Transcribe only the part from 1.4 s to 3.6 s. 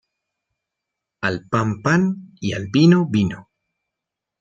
pan, pan y al vino, vino.